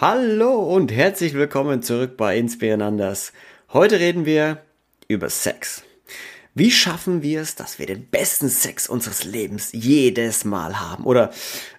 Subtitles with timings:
[0.00, 3.34] Hallo und herzlich willkommen zurück bei Inspirenanders.
[3.70, 4.62] Heute reden wir
[5.08, 5.82] über Sex.
[6.54, 11.04] Wie schaffen wir es, dass wir den besten Sex unseres Lebens jedes Mal haben?
[11.04, 11.32] Oder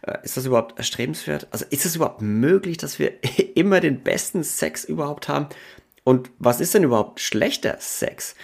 [0.03, 1.47] äh, ist das überhaupt erstrebenswert?
[1.49, 3.13] Also ist es überhaupt möglich, dass wir
[3.55, 5.47] immer den besten Sex überhaupt haben?
[6.03, 8.35] Und was ist denn überhaupt schlechter Sex?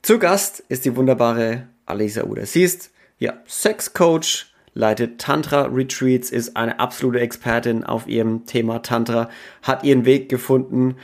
[0.00, 2.46] Zu Gast ist die wunderbare Alisa Uda.
[2.46, 9.28] Sie ist ja Sexcoach, leitet Tantra Retreats, ist eine absolute Expertin auf ihrem Thema Tantra,
[9.62, 10.96] hat ihren Weg gefunden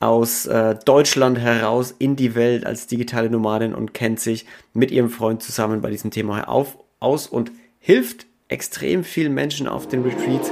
[0.00, 5.08] aus äh, Deutschland heraus in die Welt als digitale Nomadin und kennt sich mit ihrem
[5.08, 10.50] Freund zusammen bei diesem Thema auf, aus und hilft extrem vielen Menschen auf den Retreats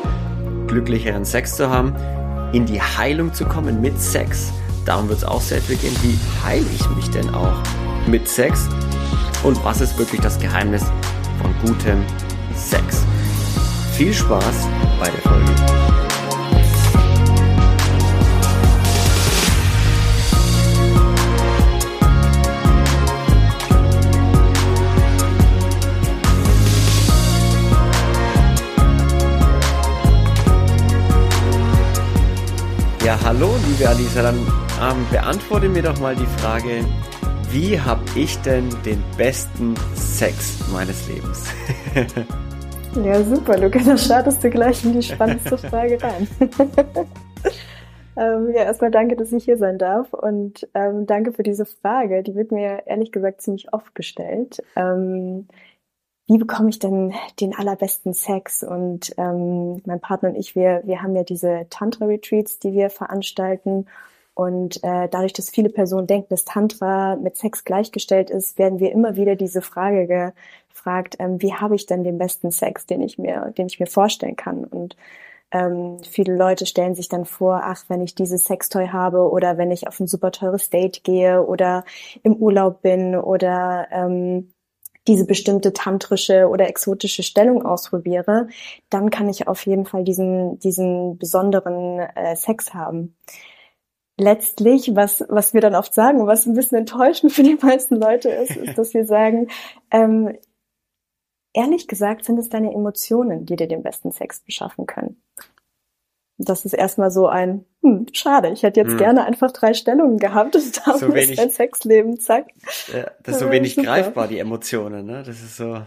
[0.69, 1.95] glücklicheren Sex zu haben,
[2.55, 4.51] in die Heilung zu kommen mit Sex.
[4.87, 5.95] Darum wird es auch sehr viel gehen.
[6.03, 7.63] Wie heile ich mich denn auch
[8.07, 8.69] mit Sex?
[9.43, 10.85] Und was ist wirklich das Geheimnis
[11.41, 12.03] von gutem
[12.57, 13.05] Sex.
[13.97, 14.67] Viel Spaß
[14.99, 15.43] bei der Folge.
[33.05, 34.39] Ja, hallo, liebe Alisa, dann
[34.81, 36.85] ähm, beantworte mir doch mal die Frage,
[37.51, 41.45] wie habe ich denn den besten Sex meines Lebens?
[42.95, 46.29] Ja, super, Luca, da startest du gleich in die spannendste Frage rein.
[48.17, 52.23] ähm, ja, erstmal danke, dass ich hier sein darf und ähm, danke für diese Frage.
[52.23, 54.63] Die wird mir ehrlich gesagt ziemlich oft gestellt.
[54.77, 55.49] Ähm,
[56.27, 58.63] wie bekomme ich denn den allerbesten Sex?
[58.63, 63.87] Und ähm, mein Partner und ich, wir, wir haben ja diese Tantra-Retreats, die wir veranstalten.
[64.35, 68.91] Und äh, dadurch, dass viele Personen denken, dass Tantra mit Sex gleichgestellt ist, werden wir
[68.93, 70.33] immer wieder diese Frage
[70.69, 73.87] gefragt, ähm, wie habe ich denn den besten Sex, den ich mir, den ich mir
[73.87, 74.65] vorstellen kann?
[74.65, 74.97] Und
[75.51, 79.71] ähm, viele Leute stellen sich dann vor, ach, wenn ich dieses Sextoy habe oder wenn
[79.71, 81.85] ich auf ein super teures Date gehe oder
[82.23, 84.55] im Urlaub bin oder ähm,
[85.09, 88.49] diese bestimmte tantrische oder exotische Stellung ausprobiere,
[88.89, 93.15] dann kann ich auf jeden Fall diesen, diesen besonderen äh, Sex haben
[94.19, 98.29] letztlich, was, was wir dann oft sagen, was ein bisschen enttäuschend für die meisten Leute
[98.29, 99.49] ist, ist, dass wir sagen,
[99.91, 100.37] ähm,
[101.53, 105.23] ehrlich gesagt sind es deine Emotionen, die dir den besten Sex beschaffen können.
[106.39, 108.99] Das ist erstmal so ein, hm, schade, ich hätte jetzt hm.
[108.99, 112.49] gerne einfach drei Stellungen gehabt und da so wenig, dein Sexleben, zack.
[112.93, 113.87] Ja, das ist so wenig Super.
[113.87, 115.23] greifbar, die Emotionen, ne?
[115.25, 115.83] Das ist so,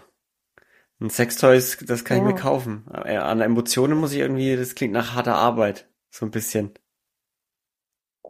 [1.00, 2.24] ein Sextoy, das kann ja.
[2.24, 2.88] ich mir kaufen.
[2.90, 6.72] An Emotionen muss ich irgendwie, das klingt nach harter Arbeit, so ein bisschen.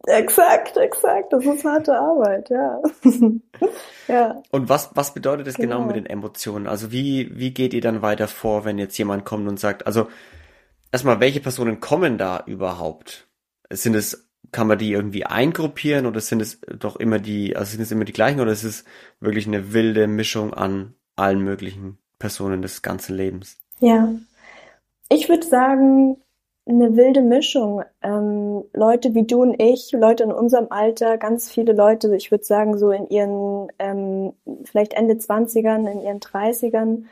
[0.07, 1.33] Exakt, exakt.
[1.33, 2.81] Das ist harte Arbeit, ja.
[4.07, 4.43] ja.
[4.51, 5.77] Und was, was bedeutet das genau.
[5.77, 6.67] genau mit den Emotionen?
[6.67, 10.07] Also wie, wie geht ihr dann weiter vor, wenn jetzt jemand kommt und sagt, also
[10.91, 13.27] erstmal, welche Personen kommen da überhaupt?
[13.71, 17.81] Sind es, kann man die irgendwie eingruppieren oder sind es doch immer die, also sind
[17.81, 18.85] es immer die gleichen oder ist es
[19.19, 23.57] wirklich eine wilde Mischung an allen möglichen Personen des ganzen Lebens?
[23.79, 24.13] Ja.
[25.09, 26.17] Ich würde sagen,
[26.67, 27.83] eine wilde Mischung.
[28.01, 32.43] Ähm, Leute wie du und ich, Leute in unserem Alter, ganz viele Leute, ich würde
[32.43, 34.33] sagen so in ihren ähm,
[34.63, 37.03] vielleicht Ende 20ern, in ihren 30ern,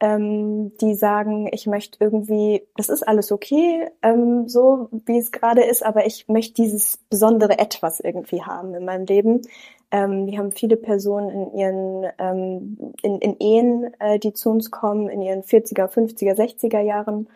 [0.00, 5.62] ähm, die sagen, ich möchte irgendwie, das ist alles okay, ähm, so wie es gerade
[5.62, 9.42] ist, aber ich möchte dieses besondere Etwas irgendwie haben in meinem Leben.
[9.90, 14.70] Ähm, wir haben viele Personen in ihren ähm, in, in Ehen, äh, die zu uns
[14.70, 17.28] kommen, in ihren 40er, 50er, 60er Jahren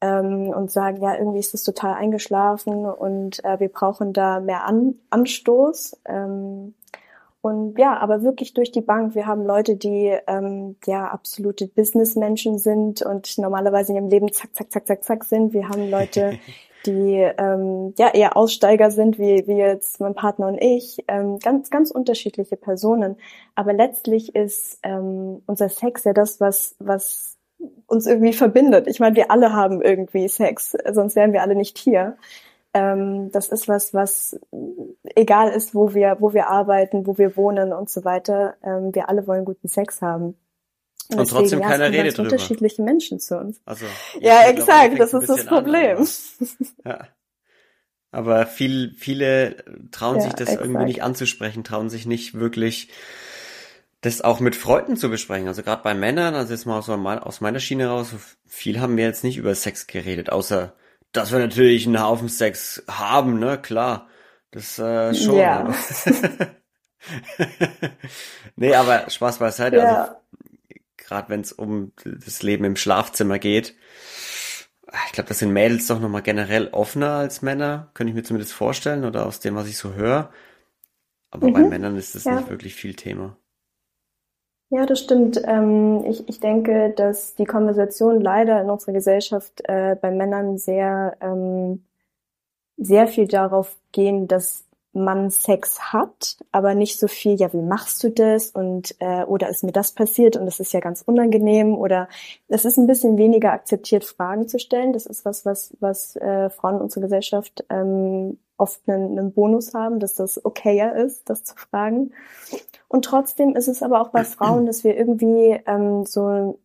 [0.00, 4.64] ähm, und sagen, ja, irgendwie ist es total eingeschlafen und äh, wir brauchen da mehr
[4.64, 6.00] An Anstoß.
[6.04, 6.74] Ähm,
[7.40, 9.14] und ja, aber wirklich durch die Bank.
[9.14, 14.54] Wir haben Leute, die ähm, ja absolute Businessmenschen sind und normalerweise in ihrem Leben zack,
[14.54, 15.52] zack, zack, zack, zack sind.
[15.52, 16.38] Wir haben Leute,
[16.86, 21.04] die ähm, ja eher Aussteiger sind, wie, wie jetzt mein Partner und ich.
[21.06, 23.16] Ähm, ganz, ganz unterschiedliche Personen.
[23.54, 27.37] Aber letztlich ist ähm, unser Sex ja das, was, was
[27.86, 28.86] uns irgendwie verbindet.
[28.86, 32.16] Ich meine, wir alle haben irgendwie Sex, sonst wären wir alle nicht hier.
[32.74, 34.38] Ähm, das ist was, was
[35.16, 38.56] egal ist, wo wir, wo wir arbeiten, wo wir wohnen und so weiter.
[38.62, 40.36] Ähm, wir alle wollen guten Sex haben.
[41.10, 42.30] Und, und trotzdem ja, keiner redet drüber.
[42.30, 43.60] unterschiedliche Menschen zu uns.
[43.64, 43.86] Also,
[44.20, 46.06] ja, exakt, das ist das Problem.
[46.84, 47.08] ja.
[48.10, 49.56] Aber viel, viele
[49.90, 50.64] trauen ja, sich das exakt.
[50.64, 52.90] irgendwie nicht anzusprechen, trauen sich nicht wirklich
[54.00, 55.48] das auch mit Freunden zu besprechen.
[55.48, 58.14] Also gerade bei Männern, also jetzt mal aus, aus meiner Schiene raus,
[58.46, 60.74] viel haben wir jetzt nicht über Sex geredet, außer
[61.12, 64.08] dass wir natürlich einen Haufen Sex haben, ne, klar.
[64.50, 65.36] Das äh, schon.
[65.36, 65.74] Ja.
[68.56, 69.76] nee, aber Spaß beiseite.
[69.76, 70.02] Ja.
[70.02, 70.12] Also
[70.96, 73.74] gerade wenn es um das Leben im Schlafzimmer geht,
[75.06, 78.54] ich glaube, das sind Mädels doch nochmal generell offener als Männer, könnte ich mir zumindest
[78.54, 80.32] vorstellen, oder aus dem, was ich so höre.
[81.30, 81.52] Aber mhm.
[81.52, 82.36] bei Männern ist das ja.
[82.36, 83.36] nicht wirklich viel Thema.
[84.70, 85.40] Ja, das stimmt.
[85.46, 91.16] Ähm, ich, ich denke, dass die Konversation leider in unserer Gesellschaft äh, bei Männern sehr,
[91.22, 91.84] ähm,
[92.76, 98.02] sehr viel darauf gehen, dass man Sex hat, aber nicht so viel, ja, wie machst
[98.04, 101.74] du das und äh, oder ist mir das passiert und das ist ja ganz unangenehm
[101.76, 102.08] oder
[102.48, 104.92] es ist ein bisschen weniger akzeptiert, Fragen zu stellen.
[104.92, 109.74] Das ist was, was, was äh, Frauen in unserer Gesellschaft ähm, oft einen, einen Bonus
[109.74, 112.12] haben, dass das okayer ist, das zu fragen.
[112.88, 116.58] Und trotzdem ist es aber auch bei Frauen, dass wir irgendwie ähm, so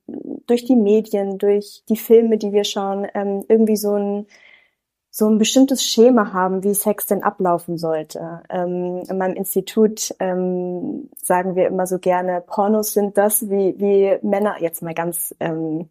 [0.48, 4.28] durch die Medien, durch die Filme, die wir schauen, ähm, irgendwie so ein
[5.16, 8.42] so ein bestimmtes Schema haben, wie Sex denn ablaufen sollte.
[8.50, 14.18] Ähm, in meinem Institut ähm, sagen wir immer so gerne, Pornos sind das, wie, wie
[14.24, 15.88] Männer, jetzt mal ganz ähm,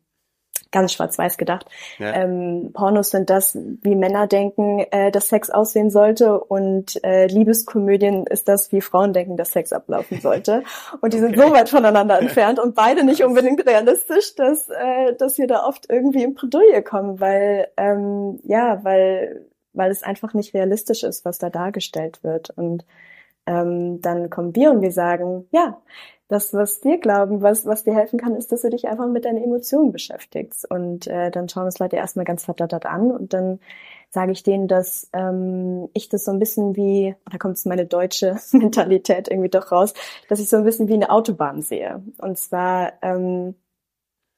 [0.73, 1.67] ganz schwarz-weiß gedacht.
[1.99, 2.13] Ja.
[2.15, 8.27] Ähm, Pornos sind das, wie Männer denken, äh, dass Sex aussehen sollte und äh, Liebeskomödien
[8.27, 10.65] ist das, wie Frauen denken, dass Sex ablaufen sollte.
[11.01, 15.39] Und die sind so weit voneinander entfernt und beide nicht unbedingt realistisch, dass, äh, dass
[15.39, 20.55] wir da oft irgendwie in Bredouille kommen, weil ähm, ja, weil weil es einfach nicht
[20.55, 22.51] realistisch ist, was da dargestellt wird.
[22.51, 22.85] Und
[23.47, 25.81] ähm, dann kommen wir und wir sagen, ja,
[26.33, 29.27] das, was wir glauben, was, was dir helfen kann, ist, dass du dich einfach mit
[29.27, 30.69] deinen Emotionen beschäftigst.
[30.71, 33.61] Und äh, dann schauen uns Leute erstmal ganz verdattert an und dann
[34.11, 38.39] sage ich denen, dass ähm, ich das so ein bisschen wie, da kommt meine deutsche
[38.53, 39.95] Mentalität irgendwie doch raus,
[40.29, 42.03] dass ich so ein bisschen wie eine Autobahn sehe.
[42.19, 43.55] Und zwar ähm,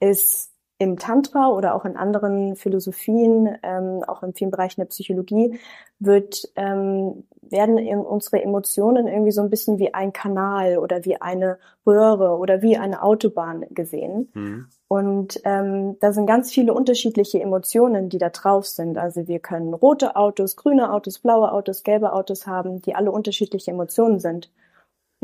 [0.01, 5.59] ist im Tantra oder auch in anderen Philosophien, ähm, auch in vielen Bereichen der Psychologie,
[6.01, 11.59] wird, ähm, werden unsere Emotionen irgendwie so ein bisschen wie ein Kanal oder wie eine
[11.87, 14.31] Röhre oder wie eine Autobahn gesehen.
[14.35, 14.67] Mhm.
[14.89, 18.99] Und ähm, da sind ganz viele unterschiedliche Emotionen, die da drauf sind.
[18.99, 23.71] Also wir können rote Autos, grüne Autos, blaue Autos, gelbe Autos haben, die alle unterschiedliche
[23.71, 24.51] Emotionen sind.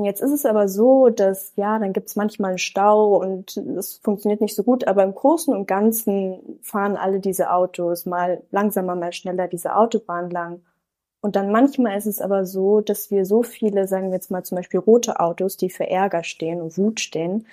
[0.00, 3.58] Und jetzt ist es aber so, dass ja, dann gibt es manchmal einen Stau und
[3.58, 8.42] es funktioniert nicht so gut, aber im Großen und Ganzen fahren alle diese Autos mal
[8.50, 10.62] langsamer, mal schneller diese Autobahn lang.
[11.20, 14.42] Und dann manchmal ist es aber so, dass wir so viele, sagen wir jetzt mal
[14.42, 17.46] zum Beispiel rote Autos, die für Ärger stehen und Wut stehen,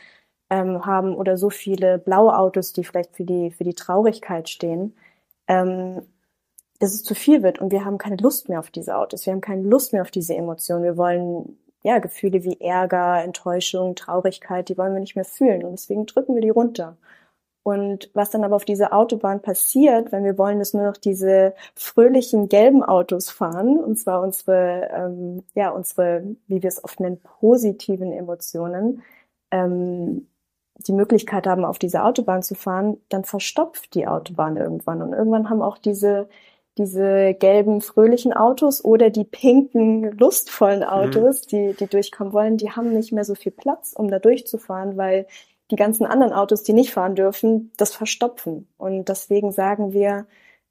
[0.50, 4.96] ähm, haben oder so viele blaue Autos, die vielleicht für die, für die Traurigkeit stehen,
[5.50, 6.02] ähm,
[6.80, 7.60] dass es zu viel wird.
[7.60, 10.12] Und wir haben keine Lust mehr auf diese Autos, wir haben keine Lust mehr auf
[10.12, 15.26] diese Emotionen, wir wollen ja, Gefühle wie Ärger, Enttäuschung, Traurigkeit, die wollen wir nicht mehr
[15.26, 16.98] fühlen und deswegen drücken wir die runter.
[17.68, 21.54] Und was dann aber auf dieser Autobahn passiert, wenn wir wollen, dass nur noch diese
[21.76, 27.20] fröhlichen gelben Autos fahren, und zwar unsere, ähm, ja, unsere, wie wir es oft nennen,
[27.20, 29.04] positiven Emotionen,
[29.52, 30.28] ähm,
[30.78, 35.02] die Möglichkeit haben, auf diese Autobahn zu fahren, dann verstopft die Autobahn irgendwann.
[35.02, 36.30] Und irgendwann haben auch diese
[36.78, 40.86] diese gelben, fröhlichen Autos oder die pinken, lustvollen mhm.
[40.86, 41.48] Autos, mhm.
[41.50, 45.28] die, die durchkommen wollen, die haben nicht mehr so viel Platz, um da durchzufahren, weil
[45.72, 48.68] die ganzen anderen Autos, die nicht fahren dürfen, das verstopfen.
[48.78, 50.26] Und deswegen sagen wir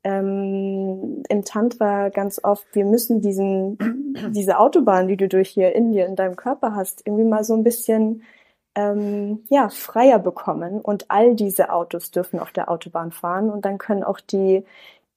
[0.05, 3.77] ähm, im Tantra ganz oft, wir müssen diesen,
[4.31, 7.55] diese Autobahn, die du durch hier in dir, in deinem Körper hast, irgendwie mal so
[7.55, 8.23] ein bisschen
[8.77, 10.81] ähm, ja, freier bekommen.
[10.81, 13.51] Und all diese Autos dürfen auf der Autobahn fahren.
[13.51, 14.65] Und dann können auch die,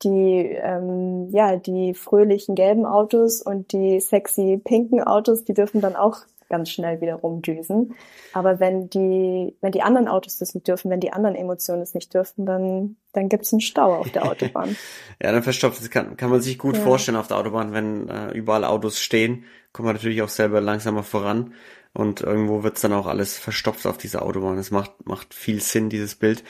[0.03, 5.95] die, ähm, ja, die fröhlichen gelben Autos und die sexy pinken Autos, die dürfen dann
[5.95, 6.19] auch
[6.49, 7.95] ganz schnell wieder rumdüsen.
[8.33, 11.93] Aber wenn die, wenn die anderen Autos das nicht dürfen, wenn die anderen Emotionen es
[11.93, 14.75] nicht dürfen, dann, dann gibt's einen Stau auf der Autobahn.
[15.21, 15.89] ja, dann verstopft es.
[15.89, 16.83] Kann, kann man sich gut ja.
[16.83, 21.03] vorstellen auf der Autobahn, wenn äh, überall Autos stehen, kommt man natürlich auch selber langsamer
[21.03, 21.53] voran.
[21.93, 24.57] Und irgendwo wird's dann auch alles verstopft auf dieser Autobahn.
[24.57, 26.43] Das macht, macht viel Sinn, dieses Bild.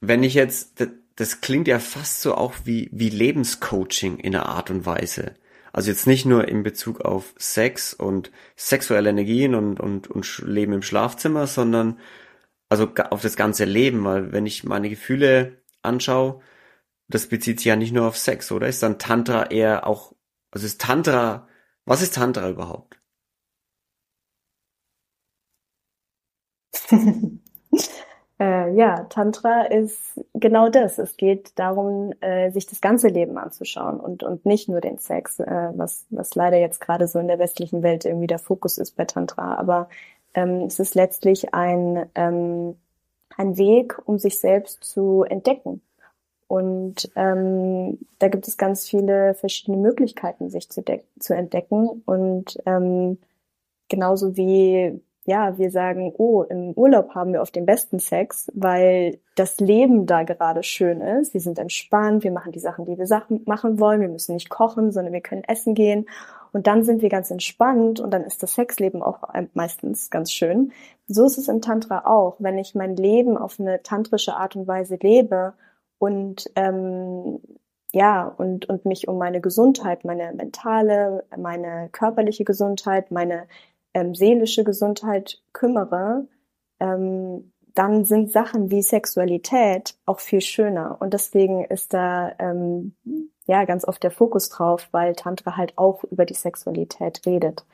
[0.00, 0.86] Wenn ich jetzt
[1.20, 5.34] das klingt ja fast so auch wie, wie Lebenscoaching in einer Art und Weise.
[5.70, 10.72] Also jetzt nicht nur in Bezug auf Sex und sexuelle Energien und, und, und Leben
[10.72, 12.00] im Schlafzimmer, sondern
[12.70, 16.40] also auf das ganze Leben, weil wenn ich meine Gefühle anschaue,
[17.08, 18.66] das bezieht sich ja nicht nur auf Sex, oder?
[18.66, 20.14] Ist dann Tantra eher auch,
[20.52, 21.48] also ist Tantra,
[21.84, 22.98] was ist Tantra überhaupt?
[28.40, 30.98] Äh, ja, Tantra ist genau das.
[30.98, 35.40] Es geht darum, äh, sich das ganze Leben anzuschauen und, und nicht nur den Sex,
[35.40, 38.96] äh, was, was leider jetzt gerade so in der westlichen Welt irgendwie der Fokus ist
[38.96, 39.56] bei Tantra.
[39.56, 39.90] Aber
[40.32, 42.76] ähm, es ist letztlich ein, ähm,
[43.36, 45.82] ein Weg, um sich selbst zu entdecken.
[46.48, 50.82] Und ähm, da gibt es ganz viele verschiedene Möglichkeiten, sich zu,
[51.18, 52.02] zu entdecken.
[52.06, 53.18] Und ähm,
[53.88, 54.98] genauso wie
[55.30, 60.04] ja, wir sagen, oh, im Urlaub haben wir oft den besten Sex, weil das Leben
[60.04, 61.34] da gerade schön ist.
[61.34, 64.00] Wir sind entspannt, wir machen die Sachen, die wir Sachen machen wollen.
[64.00, 66.08] Wir müssen nicht kochen, sondern wir können essen gehen.
[66.52, 69.20] Und dann sind wir ganz entspannt und dann ist das Sexleben auch
[69.54, 70.72] meistens ganz schön.
[71.06, 72.34] So ist es im Tantra auch.
[72.40, 75.52] Wenn ich mein Leben auf eine tantrische Art und Weise lebe
[76.00, 77.38] und ähm,
[77.92, 83.46] ja, und, und mich um meine Gesundheit, meine mentale, meine körperliche Gesundheit, meine
[83.94, 86.26] ähm, seelische Gesundheit kümmere,
[86.78, 90.96] ähm, dann sind Sachen wie Sexualität auch viel schöner.
[91.00, 92.94] Und deswegen ist da ähm,
[93.46, 97.64] ja ganz oft der Fokus drauf, weil Tantra halt auch über die Sexualität redet.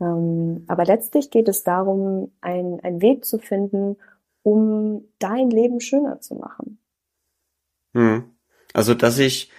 [0.00, 3.96] Ähm, aber letztlich geht es darum, ein, einen Weg zu finden,
[4.42, 6.78] um dein Leben schöner zu machen.
[7.94, 8.24] Hm.
[8.72, 9.50] Also, dass ich,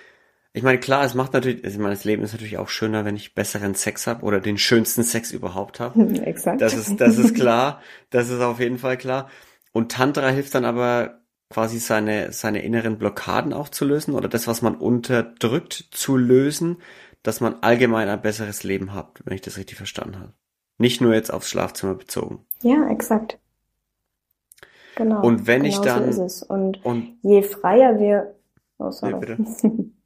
[0.51, 3.15] ich meine, klar, es macht natürlich, ich meine, das Leben ist natürlich auch schöner, wenn
[3.15, 6.01] ich besseren Sex habe oder den schönsten Sex überhaupt habe.
[6.25, 6.61] Exakt.
[6.61, 7.81] Das ist, das ist klar.
[8.09, 9.29] Das ist auf jeden Fall klar.
[9.71, 11.19] Und Tantra hilft dann aber
[11.51, 16.77] quasi seine, seine inneren Blockaden auch zu lösen oder das, was man unterdrückt, zu lösen,
[17.21, 20.33] dass man allgemein ein besseres Leben hat, wenn ich das richtig verstanden habe.
[20.77, 22.45] Nicht nur jetzt aufs Schlafzimmer bezogen.
[22.61, 23.37] Ja, exakt.
[24.95, 25.21] Genau.
[25.21, 26.11] Und wenn genau ich dann.
[26.11, 26.45] So.
[26.47, 28.35] Und, und je freier wir.
[28.79, 29.13] Oh, sorry.
[29.13, 29.91] Nee, bitte.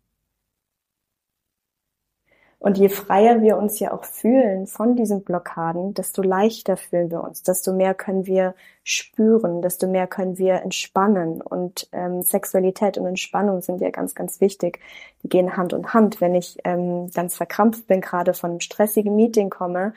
[2.64, 7.22] Und je freier wir uns ja auch fühlen von diesen Blockaden, desto leichter fühlen wir
[7.22, 8.56] uns, desto mehr können wir
[8.86, 11.42] spüren, desto mehr können wir entspannen.
[11.42, 14.80] Und ähm, Sexualität und Entspannung sind ja ganz, ganz wichtig.
[15.24, 16.22] Die gehen Hand in Hand.
[16.22, 19.94] Wenn ich ähm, ganz verkrampft bin, gerade von einem stressigen Meeting komme,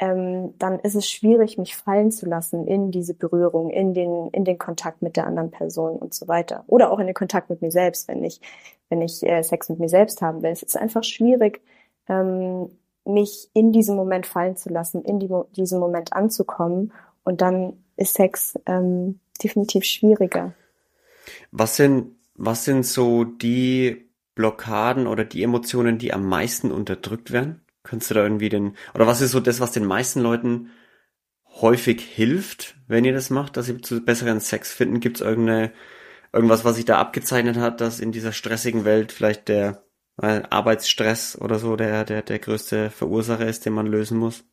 [0.00, 4.44] ähm, dann ist es schwierig, mich fallen zu lassen in diese Berührung, in den, in
[4.44, 6.64] den Kontakt mit der anderen Person und so weiter.
[6.66, 8.40] Oder auch in den Kontakt mit mir selbst, wenn ich,
[8.88, 10.50] wenn ich äh, Sex mit mir selbst haben will.
[10.50, 11.60] Es ist einfach schwierig,
[12.08, 12.70] ähm,
[13.04, 16.92] mich in diesem Moment fallen zu lassen, in die, diesem Moment anzukommen.
[17.24, 20.54] Und dann ist Sex ähm, definitiv schwieriger.
[21.50, 27.62] Was sind, was sind so die Blockaden oder die Emotionen, die am meisten unterdrückt werden?
[27.82, 30.70] Könntest du da irgendwie den, oder was ist so das, was den meisten Leuten
[31.60, 35.00] häufig hilft, wenn ihr das macht, dass sie zu besseren Sex finden?
[35.00, 35.72] Gibt es irgendeine,
[36.32, 39.82] irgendwas, was sich da abgezeichnet hat, dass in dieser stressigen Welt vielleicht der
[40.22, 44.44] äh, Arbeitsstress oder so der, der, der größte Verursacher ist, den man lösen muss?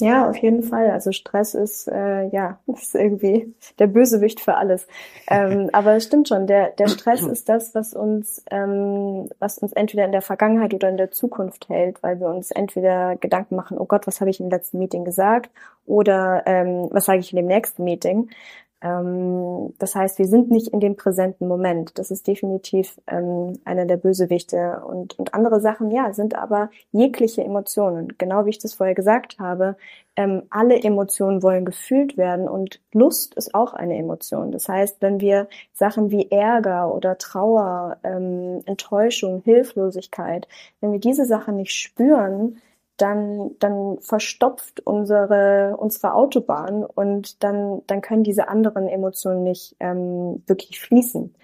[0.00, 0.90] Ja, auf jeden Fall.
[0.90, 4.86] Also Stress ist äh, ja ist irgendwie der Bösewicht für alles.
[5.28, 6.46] Ähm, aber es stimmt schon.
[6.46, 10.88] Der der Stress ist das, was uns ähm, was uns entweder in der Vergangenheit oder
[10.88, 14.40] in der Zukunft hält, weil wir uns entweder Gedanken machen: Oh Gott, was habe ich
[14.40, 15.50] im letzten Meeting gesagt?
[15.84, 18.30] Oder ähm, was sage ich in dem nächsten Meeting?
[18.80, 21.98] Ähm, das heißt, wir sind nicht in dem präsenten Moment.
[21.98, 24.82] Das ist definitiv ähm, einer der Bösewichte.
[24.86, 28.14] Und, und andere Sachen, ja, sind aber jegliche Emotionen.
[28.18, 29.76] Genau wie ich das vorher gesagt habe,
[30.16, 34.50] ähm, alle Emotionen wollen gefühlt werden und Lust ist auch eine Emotion.
[34.50, 40.48] Das heißt, wenn wir Sachen wie Ärger oder Trauer, ähm, Enttäuschung, Hilflosigkeit,
[40.80, 42.60] wenn wir diese Sachen nicht spüren,
[42.98, 50.42] dann, dann verstopft unsere, unsere Autobahn und dann, dann können diese anderen Emotionen nicht ähm,
[50.46, 51.34] wirklich fließen.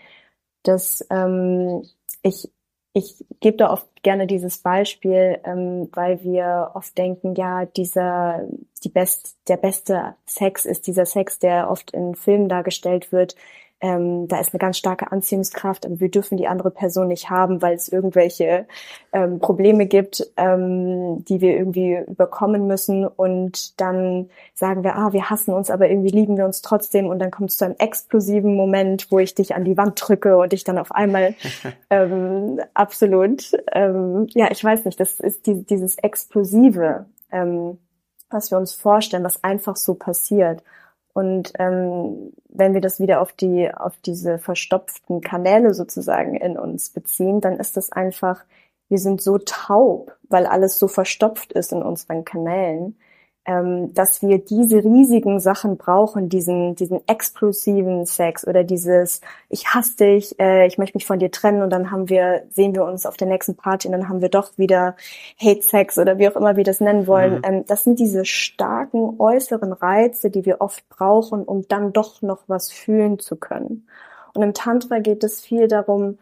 [0.64, 1.84] Das, ähm,
[2.23, 2.50] ich,
[2.92, 8.46] ich gebe da oft gerne dieses Beispiel, ähm, weil wir oft denken, ja, dieser,
[8.82, 13.37] die best, der beste Sex ist dieser Sex, der oft in Filmen dargestellt wird,
[13.81, 17.61] ähm, da ist eine ganz starke Anziehungskraft, aber wir dürfen die andere Person nicht haben,
[17.61, 18.66] weil es irgendwelche
[19.12, 23.07] ähm, Probleme gibt, ähm, die wir irgendwie überkommen müssen.
[23.07, 27.09] Und dann sagen wir, ah, wir hassen uns, aber irgendwie lieben wir uns trotzdem.
[27.09, 30.38] Und dann kommt es zu einem explosiven Moment, wo ich dich an die Wand drücke
[30.38, 31.35] und dich dann auf einmal
[31.90, 37.78] ähm, absolut, ähm, ja, ich weiß nicht, das ist die, dieses Explosive, ähm,
[38.31, 40.62] was wir uns vorstellen, was einfach so passiert.
[41.14, 46.90] Und ähm, wenn wir das wieder auf die, auf diese verstopften Kanäle sozusagen in uns
[46.90, 48.44] beziehen, dann ist das einfach,
[48.88, 52.97] wir sind so taub, weil alles so verstopft ist in unseren Kanälen,
[53.46, 59.20] dass wir diese riesigen Sachen brauchen, diesen, diesen explosiven Sex oder dieses,
[59.50, 62.74] ich hasse dich, äh, ich möchte mich von dir trennen und dann haben wir, sehen
[62.74, 64.96] wir uns auf der nächsten Party und dann haben wir doch wieder
[65.38, 67.36] Hate Sex oder wie auch immer wir das nennen wollen.
[67.36, 67.42] Mhm.
[67.44, 72.44] Ähm, das sind diese starken äußeren Reize, die wir oft brauchen, um dann doch noch
[72.46, 73.86] was fühlen zu können.
[74.32, 76.18] Und im Tantra geht es viel darum,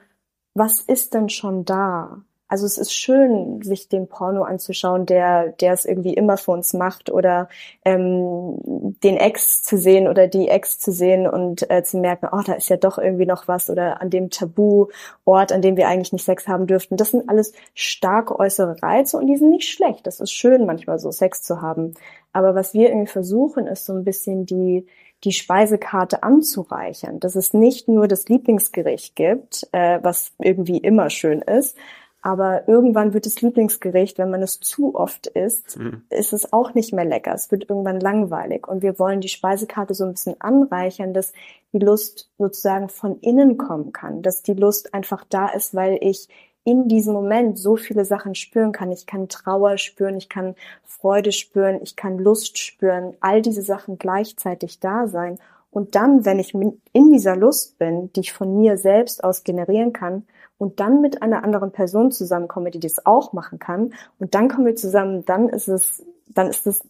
[0.55, 2.23] was ist denn schon da?
[2.53, 6.75] Also es ist schön, sich den Porno anzuschauen, der, der es irgendwie immer für uns
[6.75, 7.49] macht oder
[7.83, 8.59] ähm,
[9.03, 12.53] den Ex zu sehen oder die Ex zu sehen und äh, zu merken, oh, da
[12.53, 16.27] ist ja doch irgendwie noch was oder an dem Tabu-Ort, an dem wir eigentlich nicht
[16.27, 16.99] Sex haben dürften.
[16.99, 20.07] Das sind alles starke äußere Reize und die sind nicht schlecht.
[20.07, 21.95] Das ist schön, manchmal so Sex zu haben.
[22.35, 24.87] Aber was wir irgendwie versuchen, ist so ein bisschen die,
[25.25, 31.41] die Speisekarte anzureichern, dass es nicht nur das Lieblingsgericht gibt, äh, was irgendwie immer schön
[31.41, 31.79] ist,
[32.23, 36.05] aber irgendwann wird das Lieblingsgericht, wenn man es zu oft isst, mhm.
[36.09, 37.35] ist es auch nicht mehr lecker.
[37.35, 38.69] Es wird irgendwann langweilig.
[38.69, 41.33] Und wir wollen die Speisekarte so ein bisschen anreichern, dass
[41.73, 46.29] die Lust sozusagen von innen kommen kann, dass die Lust einfach da ist, weil ich
[46.65, 48.93] in diesem Moment so viele Sachen spüren kann.
[48.93, 53.99] Ich kann Trauer spüren, ich kann Freude spüren, ich kann Lust spüren, all diese Sachen
[53.99, 55.41] gleichzeitig da sein.
[55.73, 59.93] Und dann, wenn ich in dieser Lust bin, die ich von mir selbst aus generieren
[59.93, 60.25] kann,
[60.59, 64.67] und dann mit einer anderen Person zusammenkomme, die das auch machen kann, und dann kommen
[64.67, 66.83] wir zusammen, dann ist es, dann ist es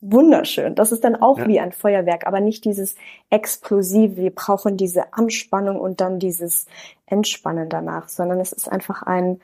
[0.00, 0.74] wunderschön.
[0.74, 1.46] Das ist dann auch ja.
[1.46, 2.96] wie ein Feuerwerk, aber nicht dieses
[3.28, 6.66] explosive, wir brauchen diese Anspannung und dann dieses
[7.06, 9.40] Entspannen danach, sondern es ist einfach ein,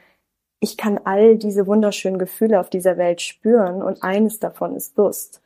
[0.61, 5.43] ich kann all diese wunderschönen Gefühle auf dieser Welt spüren und eines davon ist Lust.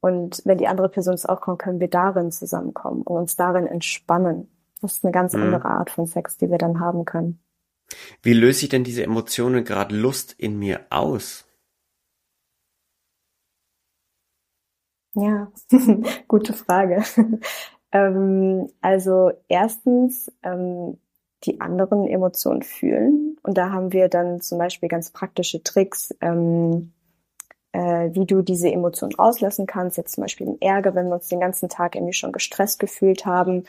[0.00, 3.66] Und wenn die andere Person es auch kommt, können wir darin zusammenkommen und uns darin
[3.66, 4.53] entspannen.
[4.84, 5.44] Das ist eine ganz mhm.
[5.44, 7.40] andere Art von Sex, die wir dann haben können.
[8.22, 11.46] Wie löse ich denn diese Emotionen gerade Lust in mir aus?
[15.14, 15.50] Ja,
[16.28, 17.02] gute Frage.
[17.92, 20.98] ähm, also erstens ähm,
[21.44, 23.38] die anderen Emotionen fühlen.
[23.42, 26.92] Und da haben wir dann zum Beispiel ganz praktische Tricks, ähm,
[27.72, 29.96] äh, wie du diese Emotionen rauslassen kannst.
[29.96, 33.24] Jetzt zum Beispiel den Ärger, wenn wir uns den ganzen Tag irgendwie schon gestresst gefühlt
[33.24, 33.64] haben,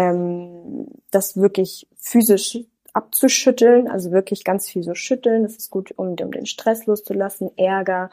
[0.00, 2.58] ähm, das wirklich physisch
[2.94, 5.42] abzuschütteln, also wirklich ganz viel so schütteln.
[5.42, 8.10] Das ist gut, um, um den Stress loszulassen, Ärger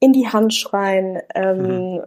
[0.00, 2.02] in die Hand schreien, ähm, mhm.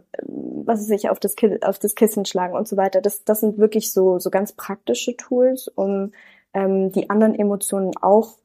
[0.66, 3.00] was weiß ich, auf das, auf das Kissen schlagen und so weiter.
[3.00, 6.12] Das, das sind wirklich so, so ganz praktische Tools, um
[6.54, 8.36] ähm, die anderen Emotionen auch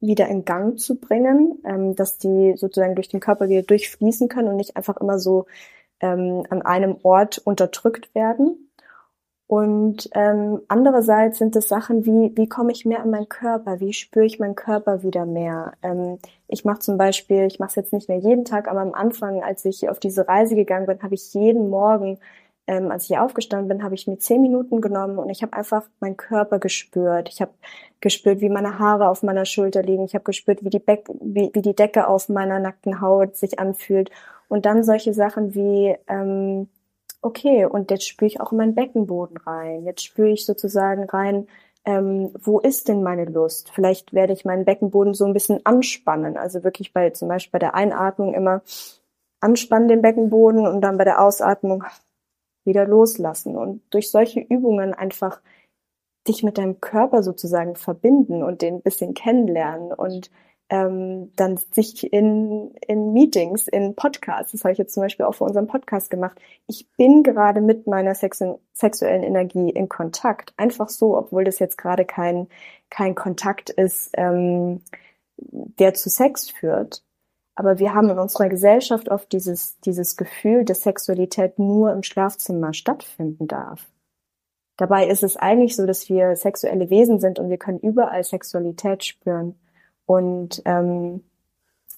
[0.00, 4.48] wieder in Gang zu bringen, ähm, dass die sozusagen durch den Körper wieder durchfließen können
[4.48, 5.46] und nicht einfach immer so
[6.00, 8.65] ähm, an einem Ort unterdrückt werden.
[9.48, 13.92] Und ähm, andererseits sind es Sachen wie, wie komme ich mehr an meinen Körper, wie
[13.92, 15.74] spüre ich meinen Körper wieder mehr.
[15.82, 18.92] Ähm, ich mache zum Beispiel, ich mache es jetzt nicht mehr jeden Tag, aber am
[18.92, 22.18] Anfang, als ich auf diese Reise gegangen bin, habe ich jeden Morgen,
[22.66, 25.84] ähm, als ich aufgestanden bin, habe ich mir zehn Minuten genommen und ich habe einfach
[26.00, 27.28] meinen Körper gespürt.
[27.28, 27.52] Ich habe
[28.00, 30.04] gespürt, wie meine Haare auf meiner Schulter liegen.
[30.04, 33.60] Ich habe gespürt, wie die, Beck wie, wie die Decke auf meiner nackten Haut sich
[33.60, 34.10] anfühlt.
[34.48, 36.68] Und dann solche Sachen wie ähm,
[37.26, 39.84] okay, und jetzt spüre ich auch in meinen Beckenboden rein.
[39.84, 41.48] Jetzt spüre ich sozusagen rein,
[41.84, 43.70] ähm, wo ist denn meine Lust?
[43.72, 46.36] Vielleicht werde ich meinen Beckenboden so ein bisschen anspannen.
[46.36, 48.62] Also wirklich bei, zum Beispiel bei der Einatmung immer
[49.40, 51.84] anspannen den Beckenboden und dann bei der Ausatmung
[52.64, 53.56] wieder loslassen.
[53.56, 55.40] Und durch solche Übungen einfach
[56.28, 60.30] dich mit deinem Körper sozusagen verbinden und den ein bisschen kennenlernen und
[60.68, 65.34] ähm, dann sich in, in Meetings, in Podcasts, das habe ich jetzt zum Beispiel auch
[65.34, 70.52] für unseren Podcast gemacht, ich bin gerade mit meiner sexu sexuellen Energie in Kontakt.
[70.56, 72.48] Einfach so, obwohl das jetzt gerade kein,
[72.90, 74.82] kein Kontakt ist, ähm,
[75.38, 77.02] der zu Sex führt.
[77.54, 82.74] Aber wir haben in unserer Gesellschaft oft dieses, dieses Gefühl, dass Sexualität nur im Schlafzimmer
[82.74, 83.86] stattfinden darf.
[84.76, 89.04] Dabei ist es eigentlich so, dass wir sexuelle Wesen sind und wir können überall Sexualität
[89.04, 89.54] spüren.
[90.06, 91.22] Und ähm,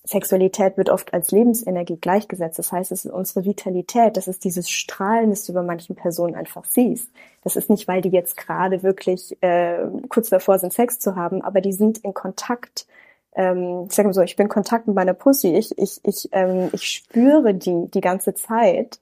[0.08, 2.58] Sexualität wird oft als Lebensenergie gleichgesetzt.
[2.58, 6.34] Das heißt, es ist unsere Vitalität, das ist dieses Strahlen, das du bei manchen Personen
[6.34, 7.10] einfach siehst.
[7.44, 11.42] Das ist nicht, weil die jetzt gerade wirklich äh, kurz davor sind, Sex zu haben,
[11.42, 12.86] aber die sind in Kontakt.
[13.34, 15.54] Ähm, ich sage mal so, ich bin in Kontakt mit meiner Pussy.
[15.54, 19.00] Ich, ich, ich, ähm, ich spüre die die ganze Zeit.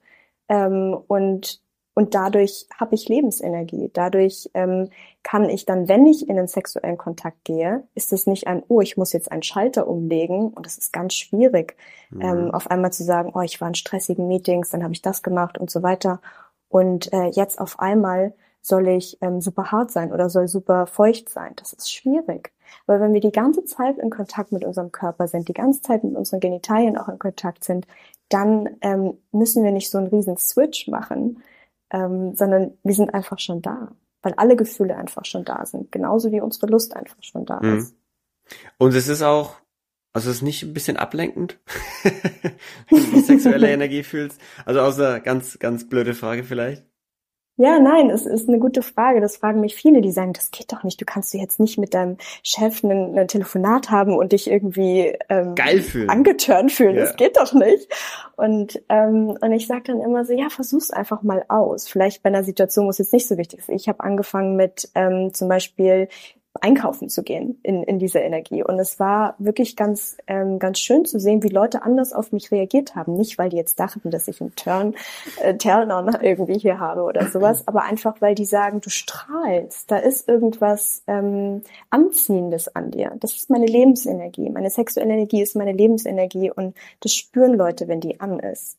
[0.49, 1.61] Ähm, und
[1.99, 3.91] und dadurch habe ich Lebensenergie.
[3.91, 4.91] Dadurch ähm,
[5.23, 8.83] kann ich dann, wenn ich in den sexuellen Kontakt gehe, ist es nicht ein, oh,
[8.83, 10.51] ich muss jetzt einen Schalter umlegen.
[10.51, 11.75] Und das ist ganz schwierig,
[12.11, 12.21] mhm.
[12.21, 15.23] ähm, auf einmal zu sagen, oh, ich war in stressigen Meetings, dann habe ich das
[15.23, 16.21] gemacht und so weiter.
[16.69, 21.31] Und äh, jetzt auf einmal soll ich ähm, super hart sein oder soll super feucht
[21.31, 21.53] sein.
[21.57, 22.53] Das ist schwierig.
[22.85, 26.05] Weil wenn wir die ganze Zeit in Kontakt mit unserem Körper sind, die ganze Zeit
[26.05, 27.87] mit unseren Genitalien auch in Kontakt sind,
[28.29, 31.43] dann ähm, müssen wir nicht so einen riesen Switch machen,
[31.97, 36.31] ähm, sondern wir sind einfach schon da, weil alle Gefühle einfach schon da sind, genauso
[36.31, 37.79] wie unsere Lust einfach schon da mhm.
[37.79, 37.97] ist.
[38.79, 39.57] Und es ist auch,
[40.13, 41.59] also es ist nicht ein bisschen ablenkend,
[42.91, 44.39] wenn du sexuelle Energie fühlst.
[44.67, 46.85] Also außer ganz, ganz blöde Frage vielleicht.
[47.59, 49.23] Ja, nein, es ist eine gute Frage.
[49.23, 51.01] Das fragen mich viele, die sagen, das geht doch nicht.
[51.01, 55.17] Du kannst du jetzt nicht mit deinem Chef ein, ein Telefonat haben und dich irgendwie
[55.31, 56.97] ähm, geil fühlen, angetörnt fühlen.
[56.97, 57.03] Ja.
[57.03, 57.89] Das geht doch nicht.
[58.37, 61.89] Und ähm, und ich sage dann immer so, ja, versuch's einfach mal aus.
[61.89, 63.71] Vielleicht bei einer Situation, wo es jetzt nicht so wichtig ist.
[63.71, 66.09] Ich habe angefangen mit ähm, zum Beispiel
[66.61, 68.63] einkaufen zu gehen in, in dieser Energie.
[68.63, 72.51] Und es war wirklich ganz, ähm, ganz schön zu sehen, wie Leute anders auf mich
[72.51, 73.15] reagiert haben.
[73.15, 74.95] Nicht, weil die jetzt dachten, dass ich einen Turn,
[75.43, 79.97] äh, Turn-on irgendwie hier habe oder sowas, aber einfach, weil die sagen, du strahlst, da
[79.97, 83.13] ist irgendwas ähm, Anziehendes an dir.
[83.21, 84.51] Das ist meine Lebensenergie.
[84.51, 88.79] Meine sexuelle Energie ist meine Lebensenergie und das spüren Leute, wenn die an ist.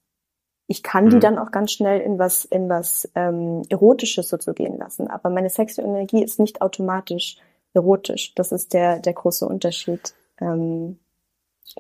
[0.67, 1.21] Ich kann die mhm.
[1.21, 5.07] dann auch ganz schnell in was, in was ähm, Erotisches so zu gehen lassen.
[5.07, 7.37] Aber meine sexuelle Energie ist nicht automatisch
[7.77, 8.33] erotisch.
[8.35, 10.13] Das ist der, der große Unterschied.
[10.41, 10.97] Ähm,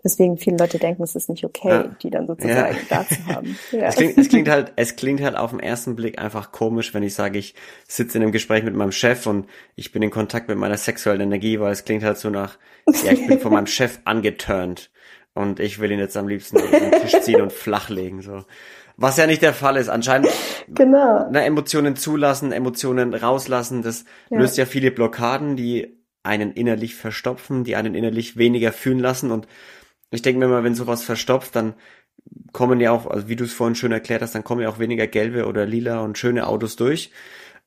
[0.03, 1.83] Deswegen viele Leute denken, es ist nicht okay, ja.
[2.01, 2.81] die dann sozusagen ja.
[2.89, 3.57] da zu haben.
[3.71, 3.87] Ja.
[3.87, 7.03] Es, klingt, es, klingt, halt, es klingt halt auf den ersten Blick einfach komisch, wenn
[7.03, 7.55] ich sage, ich
[7.87, 11.21] sitze in einem Gespräch mit meinem Chef und ich bin in Kontakt mit meiner sexuellen
[11.21, 12.57] Energie, weil es klingt halt so nach,
[13.03, 14.91] ja, ich bin von meinem Chef angeturnt
[15.33, 18.43] und ich will ihn jetzt am liebsten auf den Tisch ziehen und flachlegen, so.
[18.97, 19.89] Was ja nicht der Fall ist.
[19.89, 20.29] Anscheinend
[20.67, 21.29] genau.
[21.31, 24.39] Na, Emotionen zulassen, Emotionen rauslassen, das ja.
[24.39, 29.31] löst ja viele Blockaden, die einen innerlich verstopfen, die einen innerlich weniger fühlen lassen.
[29.31, 29.47] Und
[30.09, 31.75] ich denke mir mal, wenn sowas verstopft, dann
[32.51, 34.79] kommen ja auch, also wie du es vorhin schön erklärt hast, dann kommen ja auch
[34.79, 37.11] weniger gelbe oder lila und schöne Autos durch.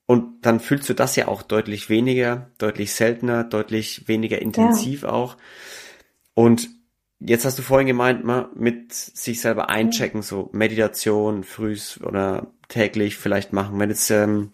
[0.07, 5.11] Und dann fühlst du das ja auch deutlich weniger, deutlich seltener, deutlich weniger intensiv ja.
[5.11, 5.37] auch.
[6.35, 6.69] Und
[7.21, 13.17] Jetzt hast du vorhin gemeint, mal mit sich selber einchecken, so Meditation, frühs oder täglich
[13.19, 13.79] vielleicht machen.
[13.79, 14.53] Wenn jetzt ähm,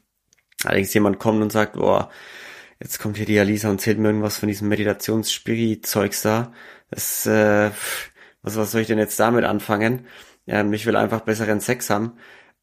[0.64, 2.11] allerdings jemand kommt und sagt, boah,
[2.81, 6.52] jetzt kommt hier die Alisa und zählt mir irgendwas von diesem Meditations-Spirit-Zeugs da.
[6.90, 7.70] Das, äh,
[8.42, 10.07] was, was soll ich denn jetzt damit anfangen?
[10.48, 12.14] Ähm, ich will einfach besseren Sex haben.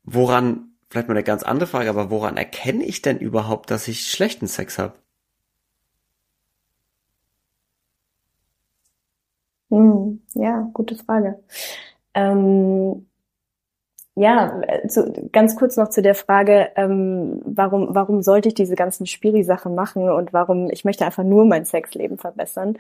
[0.04, 4.12] Woran, vielleicht mal eine ganz andere Frage, aber woran erkenne ich denn überhaupt, dass ich
[4.12, 5.03] schlechten Sex habe?
[9.74, 11.40] Hm, ja, gute Frage.
[12.14, 13.08] Ähm,
[14.16, 19.08] ja, zu, ganz kurz noch zu der Frage, ähm, warum, warum sollte ich diese ganzen
[19.08, 22.78] Spiri-Sachen machen und warum, ich möchte einfach nur mein Sexleben verbessern.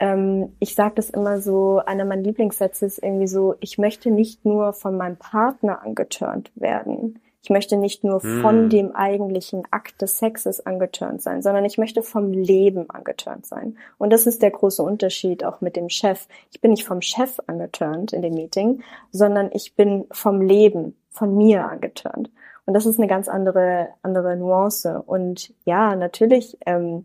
[0.00, 4.44] Ähm, ich sage das immer so, einer meiner Lieblingssätze ist irgendwie so, ich möchte nicht
[4.44, 7.20] nur von meinem Partner angeturnt werden.
[7.44, 8.70] Ich möchte nicht nur von mm.
[8.70, 13.76] dem eigentlichen Akt des Sexes angeturnt sein, sondern ich möchte vom Leben angeturnt sein.
[13.98, 16.26] Und das ist der große Unterschied auch mit dem Chef.
[16.50, 21.36] Ich bin nicht vom Chef angeturnt in dem Meeting, sondern ich bin vom Leben, von
[21.36, 22.30] mir angeturnt.
[22.64, 25.02] Und das ist eine ganz andere, andere Nuance.
[25.02, 27.04] Und ja, natürlich ähm,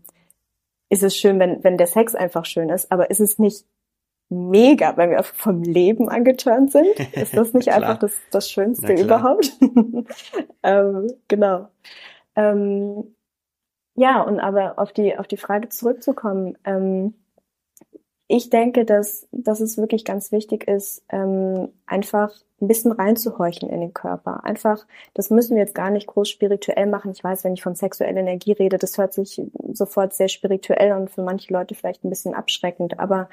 [0.88, 3.66] ist es schön, wenn, wenn der Sex einfach schön ist, aber ist es nicht
[4.30, 6.98] mega, weil wir vom Leben angeturnt sind.
[7.12, 9.52] Ist das nicht einfach das, das Schönste überhaupt?
[10.62, 11.68] ähm, genau.
[12.36, 13.14] Ähm,
[13.96, 17.14] ja, und aber auf die, auf die Frage zurückzukommen, ähm,
[18.32, 23.80] ich denke, dass, dass es wirklich ganz wichtig ist, ähm, einfach ein bisschen reinzuhorchen in
[23.80, 24.44] den Körper.
[24.44, 27.10] Einfach, das müssen wir jetzt gar nicht groß spirituell machen.
[27.10, 31.10] Ich weiß, wenn ich von sexueller Energie rede, das hört sich sofort sehr spirituell und
[31.10, 33.00] für manche Leute vielleicht ein bisschen abschreckend.
[33.00, 33.28] Aber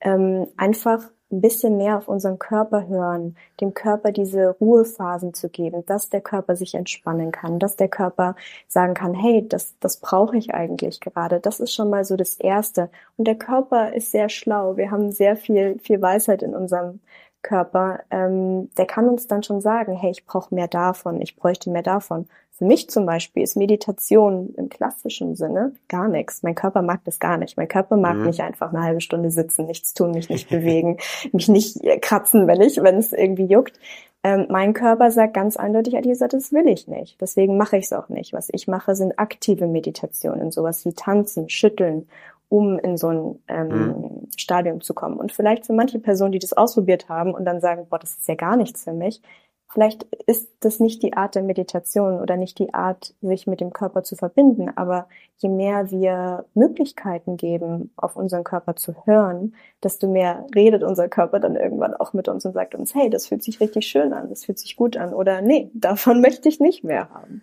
[0.00, 5.84] ähm, einfach ein bisschen mehr auf unseren Körper hören, dem Körper diese Ruhephasen zu geben,
[5.86, 8.36] dass der Körper sich entspannen kann, dass der Körper
[8.68, 11.40] sagen kann, hey, das, das brauche ich eigentlich gerade.
[11.40, 12.90] Das ist schon mal so das Erste.
[13.16, 14.76] Und der Körper ist sehr schlau.
[14.76, 17.00] Wir haben sehr viel, viel Weisheit in unserem
[17.46, 18.00] Körper.
[18.10, 21.82] Ähm, der kann uns dann schon sagen, hey, ich brauche mehr davon, ich bräuchte mehr
[21.82, 22.26] davon.
[22.50, 26.42] Für mich zum Beispiel ist Meditation im klassischen Sinne gar nichts.
[26.42, 27.56] Mein Körper mag das gar nicht.
[27.56, 28.26] Mein Körper mag mhm.
[28.26, 30.96] nicht einfach eine halbe Stunde sitzen, nichts tun, mich nicht bewegen,
[31.32, 33.78] mich nicht kratzen, wenn ich, wenn es irgendwie juckt.
[34.24, 37.20] Ähm, mein Körper sagt ganz eindeutig, Alisa, das will ich nicht.
[37.20, 38.32] Deswegen mache ich es auch nicht.
[38.32, 42.08] Was ich mache, sind aktive Meditationen, sowas wie tanzen, schütteln,
[42.48, 44.28] um in so ein ähm, mhm.
[44.36, 45.16] Stadium zu kommen.
[45.18, 48.28] Und vielleicht für manche Personen, die das ausprobiert haben und dann sagen, boah, das ist
[48.28, 49.20] ja gar nichts für mich,
[49.68, 53.72] Vielleicht ist das nicht die Art der Meditation oder nicht die Art, sich mit dem
[53.72, 60.10] Körper zu verbinden, aber je mehr wir Möglichkeiten geben, auf unseren Körper zu hören, desto
[60.10, 63.42] mehr redet unser Körper dann irgendwann auch mit uns und sagt uns, hey, das fühlt
[63.42, 66.84] sich richtig schön an, das fühlt sich gut an oder nee, davon möchte ich nicht
[66.84, 67.42] mehr haben.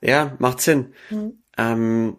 [0.00, 0.92] Ja, macht Sinn.
[1.08, 1.42] Mhm.
[1.56, 2.16] Ähm,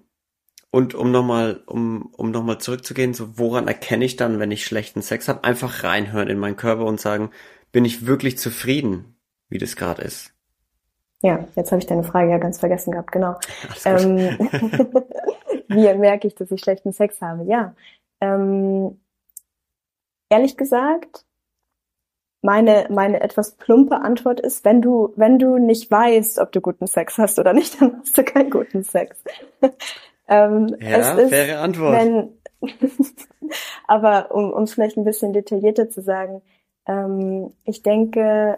[0.71, 5.01] und um nochmal, um, um nochmal zurückzugehen, so woran erkenne ich dann, wenn ich schlechten
[5.01, 5.43] Sex habe?
[5.43, 7.31] Einfach reinhören in meinen Körper und sagen,
[7.71, 9.15] bin ich wirklich zufrieden,
[9.49, 10.33] wie das gerade ist?
[11.21, 13.37] Ja, jetzt habe ich deine Frage ja ganz vergessen gehabt, genau.
[13.85, 14.17] Ähm,
[15.67, 17.43] wie merke ich, dass ich schlechten Sex habe?
[17.43, 17.75] Ja.
[18.21, 18.99] Ähm,
[20.29, 21.25] ehrlich gesagt,
[22.41, 26.87] meine, meine etwas plumpe Antwort ist, wenn du, wenn du nicht weißt, ob du guten
[26.87, 29.21] Sex hast oder nicht, dann hast du keinen guten Sex.
[30.31, 31.93] Ähm, ja, ist, faire Antwort.
[31.93, 32.29] Wenn,
[33.87, 36.41] aber um, um es vielleicht ein bisschen detaillierter zu sagen,
[36.87, 38.57] ähm, ich denke,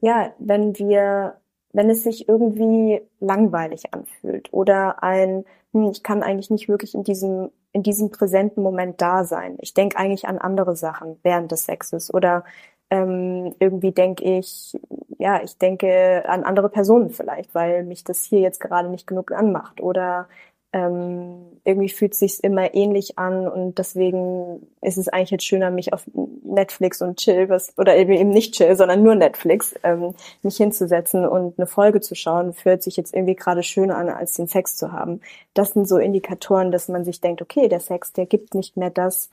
[0.00, 1.36] ja, wenn wir,
[1.72, 7.04] wenn es sich irgendwie langweilig anfühlt oder ein, hm, ich kann eigentlich nicht wirklich in
[7.04, 9.56] diesem, in diesem präsenten Moment da sein.
[9.60, 12.44] Ich denke eigentlich an andere Sachen während des Sexes oder
[12.90, 14.78] ähm, irgendwie denke ich,
[15.18, 19.32] ja, ich denke an andere Personen vielleicht, weil mich das hier jetzt gerade nicht genug
[19.32, 20.28] anmacht oder
[20.74, 25.92] ähm, irgendwie fühlt sich's immer ähnlich an und deswegen ist es eigentlich jetzt schöner, mich
[25.92, 26.04] auf
[26.42, 31.56] Netflix und Chill, was oder eben nicht Chill, sondern nur Netflix, ähm, mich hinzusetzen und
[31.60, 34.90] eine Folge zu schauen, fühlt sich jetzt irgendwie gerade schöner an, als den Sex zu
[34.90, 35.20] haben.
[35.54, 38.90] Das sind so Indikatoren, dass man sich denkt, okay, der Sex, der gibt nicht mehr
[38.90, 39.30] das,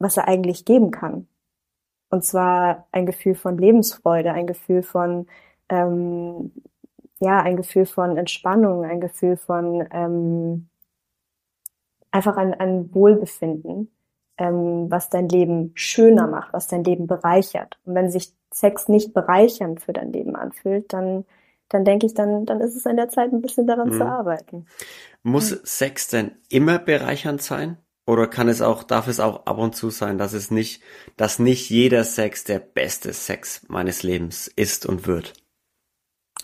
[0.00, 1.28] was er eigentlich geben kann.
[2.10, 5.28] Und zwar ein Gefühl von Lebensfreude, ein Gefühl von
[5.68, 6.50] ähm,
[7.20, 10.68] ja, ein Gefühl von Entspannung, ein Gefühl von ähm,
[12.12, 13.90] einfach ein, ein Wohlbefinden,
[14.38, 17.78] ähm, was dein Leben schöner macht, was dein Leben bereichert.
[17.84, 21.24] Und wenn sich Sex nicht bereichernd für dein Leben anfühlt, dann
[21.72, 23.98] dann denke ich, dann, dann ist es an der Zeit, ein bisschen daran mhm.
[23.98, 24.66] zu arbeiten.
[25.22, 25.60] Muss mhm.
[25.64, 27.78] Sex denn immer bereichernd sein?
[28.04, 30.82] Oder kann es auch, darf es auch ab und zu sein, dass es nicht,
[31.16, 35.34] dass nicht jeder Sex der beste Sex meines Lebens ist und wird?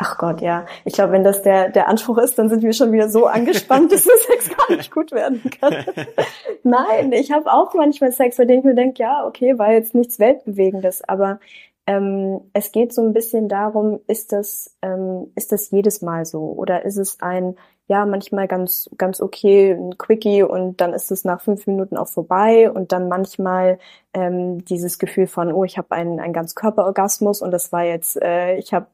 [0.00, 0.64] Ach Gott, ja.
[0.84, 3.90] Ich glaube, wenn das der, der Anspruch ist, dann sind wir schon wieder so angespannt,
[3.92, 5.84] dass der Sex gar nicht gut werden kann.
[6.62, 9.94] Nein, ich habe auch manchmal Sex, bei dem ich mir denke, ja, okay, war jetzt
[9.96, 11.40] nichts Weltbewegendes, aber
[11.88, 16.42] ähm, es geht so ein bisschen darum, ist das, ähm, ist das jedes Mal so?
[16.42, 17.56] Oder ist es ein,
[17.88, 22.08] ja, manchmal ganz, ganz okay, ein Quickie und dann ist es nach fünf Minuten auch
[22.08, 23.78] vorbei und dann manchmal
[24.12, 28.20] ähm, dieses Gefühl von, oh, ich habe einen, einen ganz Körperorgasmus und das war jetzt,
[28.22, 28.86] äh, ich habe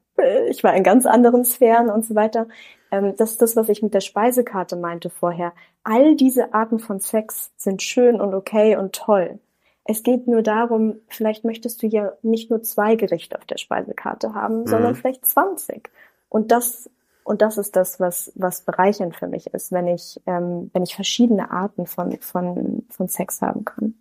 [0.49, 2.47] ich war in ganz anderen Sphären und so weiter.
[2.91, 5.53] Ähm, das ist das, was ich mit der Speisekarte meinte vorher.
[5.83, 9.39] All diese Arten von Sex sind schön und okay und toll.
[9.83, 14.33] Es geht nur darum, vielleicht möchtest du ja nicht nur zwei Gerichte auf der Speisekarte
[14.33, 14.67] haben, mhm.
[14.67, 15.89] sondern vielleicht 20.
[16.27, 16.89] Und das,
[17.23, 20.95] und das ist das, was, was bereichernd für mich ist, wenn ich, ähm, wenn ich
[20.95, 23.93] verschiedene Arten von, von, von Sex haben kann.